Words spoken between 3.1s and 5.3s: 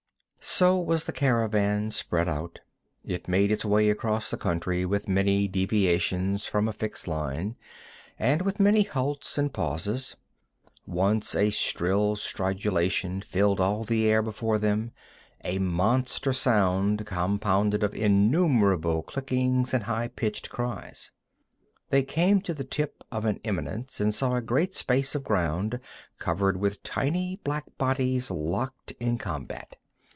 made its way across the country with